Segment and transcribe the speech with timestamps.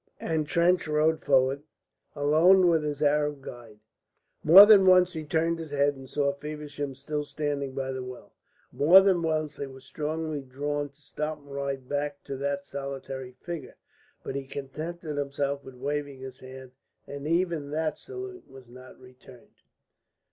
[0.19, 1.61] And Trench rode forward,
[2.15, 3.77] alone with his Arab guide.
[4.43, 8.33] More than once he turned his head and saw Feversham still standing by the well;
[8.71, 13.33] more than once he was strongly drawn to stop and ride back to that solitary
[13.41, 13.75] figure,
[14.23, 16.71] but he contented himself with waving his hand,
[17.05, 19.61] and even that salute was not returned.